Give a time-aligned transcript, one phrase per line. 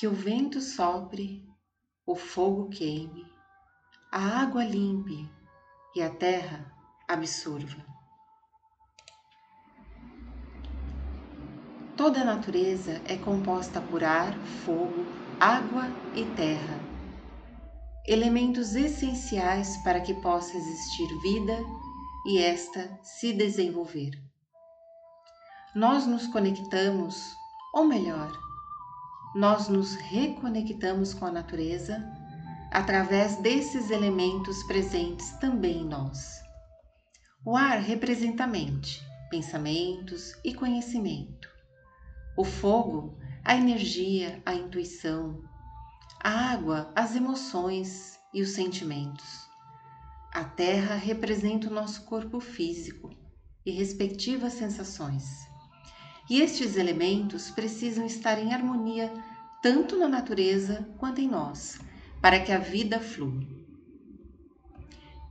[0.00, 1.46] que o vento sopre,
[2.06, 3.30] o fogo queime,
[4.10, 5.30] a água limpe
[5.94, 6.74] e a terra
[7.06, 7.84] absorva.
[11.98, 14.32] Toda a natureza é composta por ar,
[14.64, 15.04] fogo,
[15.38, 15.84] água
[16.16, 16.80] e terra,
[18.06, 21.58] elementos essenciais para que possa existir vida
[22.24, 24.12] e esta se desenvolver.
[25.74, 27.34] Nós nos conectamos,
[27.74, 28.32] ou melhor,
[29.34, 32.04] nós nos reconectamos com a natureza
[32.70, 36.40] através desses elementos presentes também em nós.
[37.44, 41.48] O ar representa a mente, pensamentos e conhecimento.
[42.36, 45.42] O fogo, a energia, a intuição.
[46.22, 49.48] A água, as emoções e os sentimentos.
[50.32, 53.10] A terra representa o nosso corpo físico
[53.64, 55.49] e respectivas sensações.
[56.30, 59.12] E estes elementos precisam estar em harmonia
[59.60, 61.80] tanto na natureza quanto em nós,
[62.22, 63.44] para que a vida flua.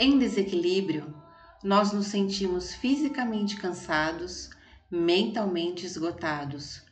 [0.00, 1.14] Em desequilíbrio,
[1.62, 4.48] nós nos sentimos fisicamente cansados,
[4.90, 6.82] mentalmente esgotados,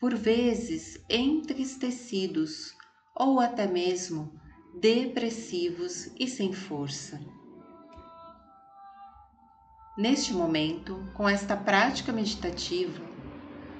[0.00, 2.72] por vezes entristecidos
[3.14, 4.32] ou até mesmo
[4.80, 7.20] depressivos e sem força.
[9.98, 13.11] Neste momento, com esta prática meditativa,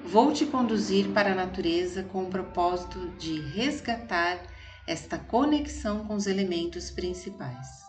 [0.05, 4.45] vou te conduzir para a natureza com o propósito de resgatar
[4.85, 7.83] esta conexão com os elementos principais.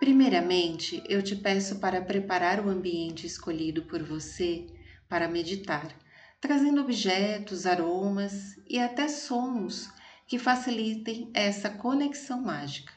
[0.00, 4.66] Primeiramente, eu te peço para preparar o ambiente escolhido por você
[5.08, 5.94] para meditar,
[6.40, 9.90] trazendo objetos, aromas e até sons
[10.26, 12.92] que facilitem essa conexão mágica.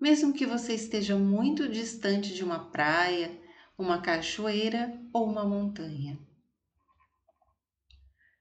[0.00, 3.36] Mesmo que você esteja muito distante de uma praia,
[3.76, 6.27] uma cachoeira ou uma montanha.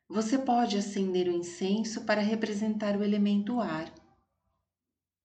[0.10, 3.92] Você pode acender o incenso para representar o elemento ar.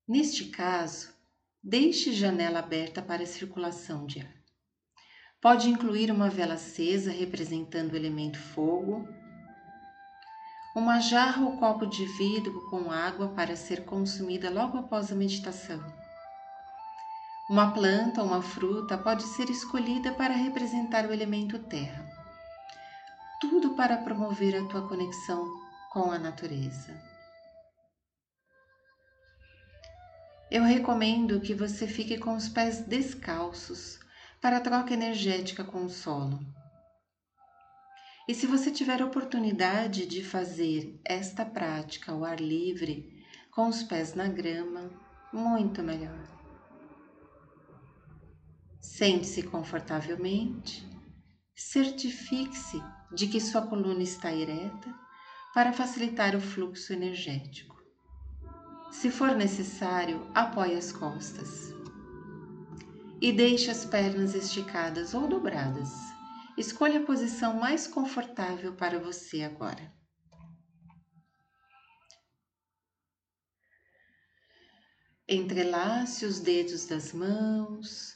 [0.08, 1.14] Neste caso,
[1.62, 4.34] deixe janela aberta para a circulação de ar.
[5.41, 9.06] Pode incluir uma vela acesa representando o elemento fogo,
[10.75, 15.81] uma jarra ou copo de vidro com água para ser consumida logo após a meditação.
[17.49, 22.01] Uma planta ou uma fruta pode ser escolhida para representar o elemento terra
[23.42, 25.53] tudo para promover a tua conexão
[25.91, 26.97] com a natureza.
[30.48, 33.98] Eu recomendo que você fique com os pés descalços
[34.41, 36.38] para troca energética com o solo.
[38.28, 44.14] E se você tiver oportunidade de fazer esta prática ao ar livre, com os pés
[44.14, 44.88] na grama,
[45.32, 46.28] muito melhor.
[48.81, 50.91] Sente-se confortavelmente,
[51.54, 52.82] certifique-se
[53.14, 54.94] de que sua coluna está ereta
[55.54, 57.80] para facilitar o fluxo energético.
[58.90, 61.72] Se for necessário, apoie as costas
[63.20, 65.90] e deixe as pernas esticadas ou dobradas.
[66.58, 69.92] Escolha a posição mais confortável para você agora.
[75.28, 78.14] Entrelace os dedos das mãos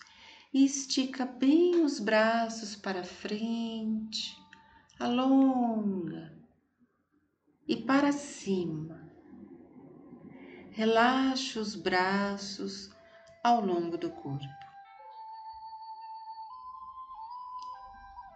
[0.57, 4.43] e estica bem os braços para frente
[4.99, 6.33] alonga
[7.69, 9.07] e para cima.
[10.71, 12.89] Relaxa os braços
[13.45, 14.67] ao longo do corpo.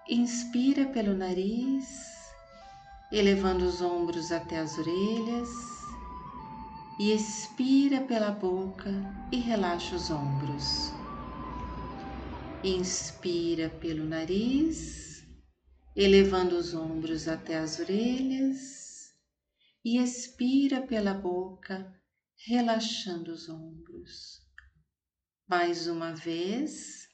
[0.06, 2.34] Inspira pelo nariz,
[3.10, 5.48] elevando os ombros até as orelhas,
[6.98, 8.90] e expira pela boca
[9.32, 10.99] e relaxa os ombros.
[12.62, 15.24] Inspira pelo nariz
[15.96, 19.14] elevando os ombros até as orelhas
[19.82, 21.90] e expira pela boca,
[22.46, 24.42] relaxando os ombros.
[25.48, 27.08] Mais uma vez,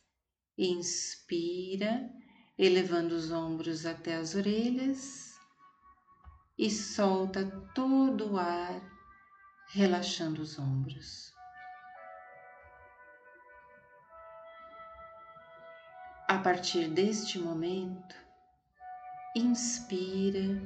[0.58, 2.10] inspira,
[2.58, 5.32] elevando os ombros até as orelhas
[6.58, 8.82] e solta todo o ar,
[9.68, 11.35] relaxando os ombros.
[16.28, 18.16] A partir deste momento,
[19.32, 20.60] inspira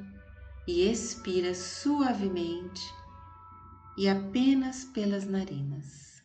[0.67, 2.81] e expira suavemente
[3.95, 6.23] e apenas pelas narinas.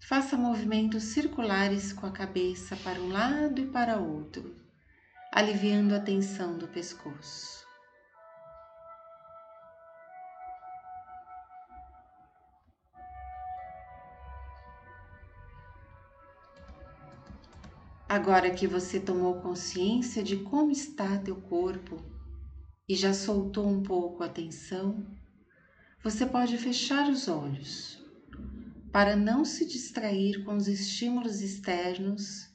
[0.00, 4.56] Faça movimentos circulares com a cabeça para um lado e para outro,
[5.30, 7.61] aliviando a tensão do pescoço.
[18.14, 21.96] Agora que você tomou consciência de como está teu corpo,
[22.86, 25.02] e já soltou um pouco a tensão,
[26.04, 28.04] você pode fechar os olhos
[28.92, 32.50] para não se distrair com os estímulos externos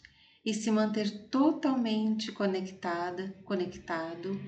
[0.45, 4.39] e se manter totalmente conectada, conectado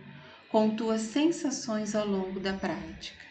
[0.47, 3.25] com tuas sensações ao longo da prática,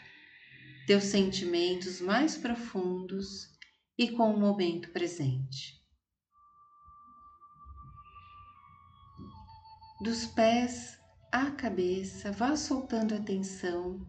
[0.85, 3.57] teus sentimentos mais profundos
[3.97, 5.78] e com o momento presente.
[10.01, 10.97] Dos pés
[11.33, 14.01] à cabeça, vá soltando a tensão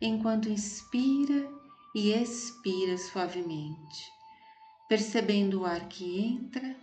[0.00, 1.48] enquanto inspira
[1.94, 4.12] e expira suavemente,
[4.88, 6.76] percebendo o ar que entra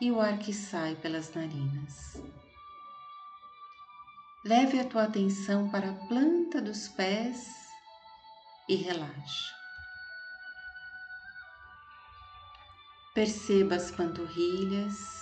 [0.00, 2.16] e o ar que sai pelas narinas.
[4.42, 7.46] Leve a tua atenção para a planta dos pés
[8.70, 9.54] e relaxa.
[13.14, 15.21] Perceba as panturrilhas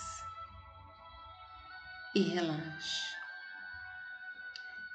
[2.13, 3.15] e relaxa.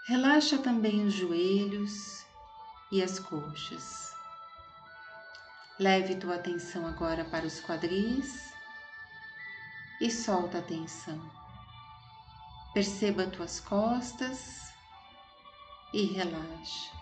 [0.05, 2.27] Relaxa também os joelhos
[2.93, 4.15] e as coxas.
[5.79, 8.53] Leve tua atenção agora para os quadris
[10.01, 11.19] e solta a tensão.
[12.75, 14.73] Perceba tuas costas
[15.95, 16.93] e relaxa.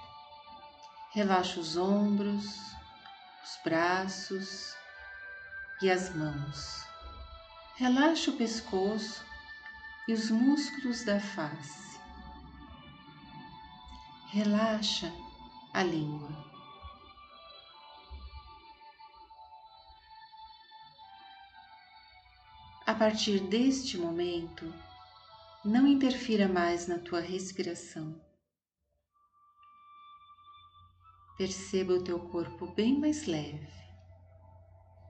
[1.13, 4.77] Relaxa os ombros, os braços
[5.83, 6.85] e as mãos.
[7.77, 9.34] Relaxa o pescoço
[10.07, 11.99] e os músculos da face.
[14.29, 15.11] Relaxa
[15.73, 16.53] a língua.
[22.87, 24.73] A partir deste momento,
[25.65, 28.21] não interfira mais na tua respiração.
[31.39, 33.73] Perceba o teu corpo bem mais leve.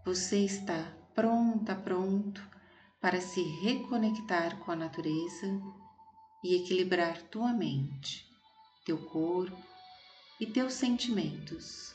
[0.05, 2.54] Você está pronta, pronto
[3.05, 5.61] para se reconectar com a natureza
[6.43, 8.27] e equilibrar tua mente,
[8.83, 9.63] teu corpo
[10.41, 11.95] e teus sentimentos,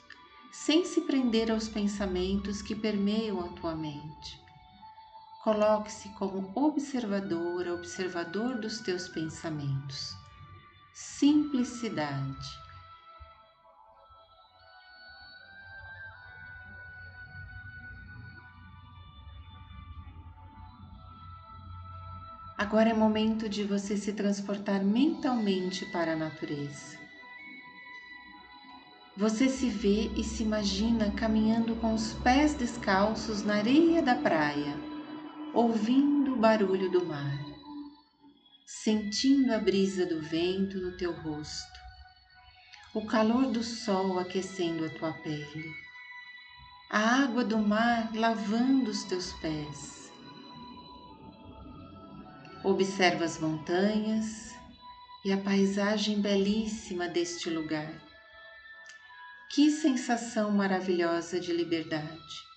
[0.52, 4.40] sem se prender aos pensamentos que permeiam a tua mente
[5.44, 10.14] Coloque-se como observadora, observador dos teus pensamentos.
[10.94, 12.69] Simplicidade.
[22.60, 27.00] Agora é momento de você se transportar mentalmente para a natureza.
[29.16, 34.78] Você se vê e se imagina caminhando com os pés descalços na areia da praia
[35.54, 37.40] ouvindo o barulho do mar,
[38.66, 41.80] sentindo a brisa do vento no teu rosto,
[42.94, 45.72] o calor do sol aquecendo a tua pele,
[46.92, 49.99] a água do mar lavando os teus pés.
[52.64, 54.54] Observa as montanhas
[55.24, 57.90] e a paisagem belíssima deste lugar.
[59.50, 62.50] Que sensação maravilhosa de liberdade!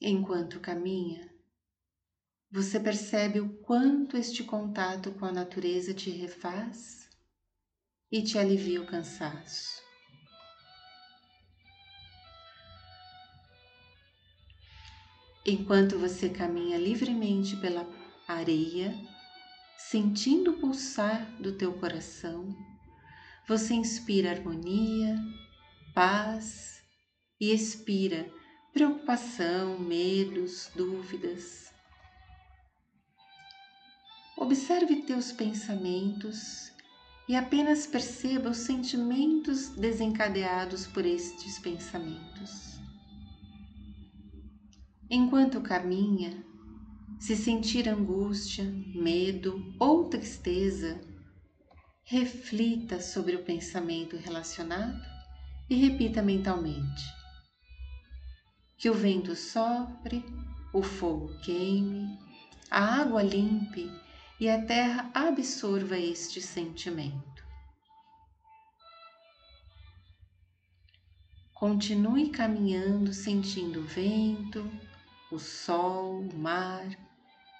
[0.00, 1.28] Enquanto caminha,
[2.48, 7.08] você percebe o quanto este contato com a natureza te refaz
[8.10, 9.89] e te alivia o cansaço.
[15.50, 17.84] Enquanto você caminha livremente pela
[18.28, 18.96] areia,
[19.76, 22.56] sentindo o pulsar do teu coração,
[23.48, 25.16] você inspira harmonia,
[25.92, 26.84] paz
[27.40, 28.30] e expira
[28.72, 31.72] preocupação, medos, dúvidas.
[34.36, 36.70] Observe teus pensamentos
[37.28, 42.79] e apenas perceba os sentimentos desencadeados por estes pensamentos.
[45.12, 46.44] Enquanto caminha,
[47.18, 48.62] se sentir angústia,
[48.94, 51.00] medo ou tristeza,
[52.04, 55.04] reflita sobre o pensamento relacionado
[55.68, 57.02] e repita mentalmente:
[58.78, 60.24] que o vento sopre,
[60.72, 62.16] o fogo queime,
[62.70, 63.90] a água limpe
[64.38, 67.44] e a terra absorva este sentimento.
[71.52, 74.70] Continue caminhando sentindo o vento,
[75.30, 76.88] o sol, o mar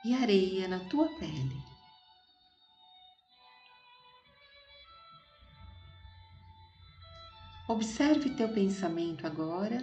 [0.05, 1.71] e areia na tua pele.
[7.69, 9.79] Observe teu pensamento agora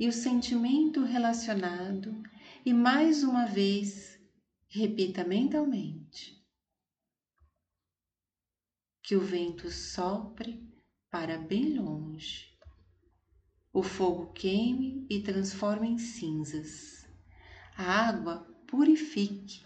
[0.00, 2.22] e o sentimento relacionado,
[2.64, 4.18] e mais uma vez
[4.68, 6.42] repita mentalmente:
[9.02, 10.66] que o vento sopre
[11.10, 12.53] para bem longe,
[13.74, 17.06] o fogo queime e transforme em cinzas,
[17.76, 19.64] a água purifique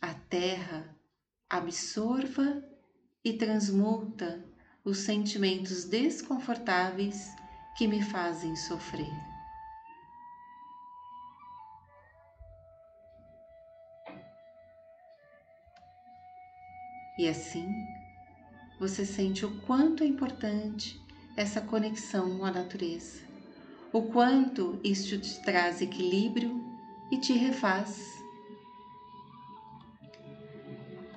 [0.00, 0.94] a terra
[1.48, 2.62] absorva
[3.24, 4.44] e transmuta
[4.84, 7.34] os sentimentos desconfortáveis
[7.76, 9.10] que me fazem sofrer.
[17.18, 17.68] E assim,
[18.78, 21.05] você sente o quanto é importante
[21.36, 23.20] essa conexão com a natureza,
[23.92, 26.64] o quanto isto te traz equilíbrio
[27.10, 28.00] e te refaz.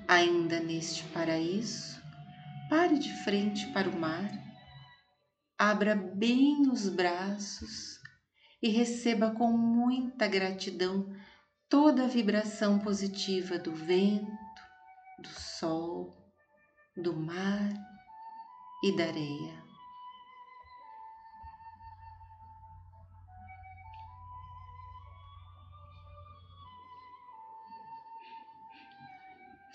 [0.08, 2.02] Ainda neste paraíso,
[2.70, 4.30] pare de frente para o mar,
[5.58, 8.00] abra bem os braços
[8.62, 11.16] e receba com muita gratidão
[11.70, 14.28] toda a vibração positiva do vento,
[15.20, 16.34] do sol,
[16.98, 17.70] do mar
[18.84, 19.69] e da areia.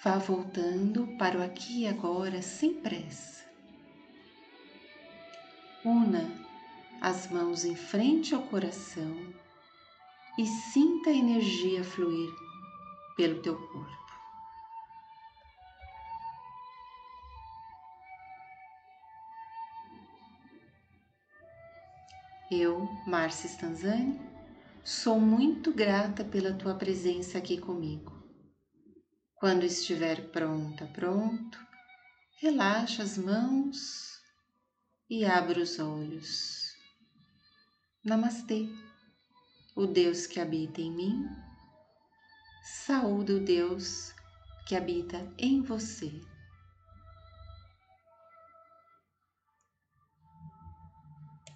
[0.05, 3.43] Vá voltando para o aqui e agora sem pressa.
[5.83, 6.31] Una
[7.01, 9.17] as mãos em frente ao coração
[10.39, 12.31] e sinta a energia fluir
[13.17, 14.13] pelo teu corpo.
[22.51, 24.21] Eu, Márcia Stanzani,
[24.85, 28.24] sou muito grata pela tua presença aqui comigo.
[29.45, 31.59] Quando estiver pronta, pronto,
[32.41, 34.19] relaxa as mãos
[35.11, 36.75] e abra os olhos.
[38.03, 38.67] Namastê.
[39.77, 41.29] O Deus que habita em mim,
[42.87, 44.15] saúde o Deus
[44.67, 46.11] que habita em você.